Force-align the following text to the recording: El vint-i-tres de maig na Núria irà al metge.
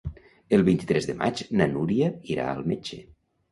El 0.57 0.63
vint-i-tres 0.69 1.09
de 1.09 1.15
maig 1.19 1.45
na 1.61 1.69
Núria 1.75 2.11
irà 2.39 2.51
al 2.57 2.67
metge. 2.75 3.01